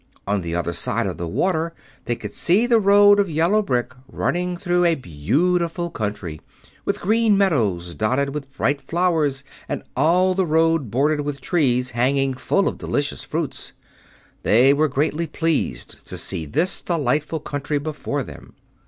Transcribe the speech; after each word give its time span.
On 0.25 0.41
the 0.41 0.55
other 0.55 0.73
side 0.73 1.05
of 1.05 1.17
the 1.17 1.27
water 1.27 1.75
they 2.05 2.15
could 2.15 2.33
see 2.33 2.65
the 2.65 2.79
road 2.79 3.19
of 3.19 3.29
yellow 3.29 3.61
brick 3.61 3.93
running 4.11 4.57
through 4.57 4.83
a 4.83 4.95
beautiful 4.95 5.91
country, 5.91 6.41
with 6.85 6.99
green 7.01 7.37
meadows 7.37 7.93
dotted 7.93 8.31
with 8.33 8.51
bright 8.57 8.81
flowers 8.81 9.43
and 9.69 9.83
all 9.95 10.33
the 10.33 10.43
road 10.43 10.89
bordered 10.89 11.21
with 11.21 11.39
trees 11.39 11.91
hanging 11.91 12.33
full 12.33 12.67
of 12.67 12.79
delicious 12.79 13.23
fruits. 13.23 13.73
They 14.41 14.73
were 14.73 14.87
greatly 14.87 15.27
pleased 15.27 16.03
to 16.07 16.17
see 16.17 16.47
this 16.47 16.81
delightful 16.81 17.39
country 17.39 17.77
before 17.77 18.23
them. 18.23 18.53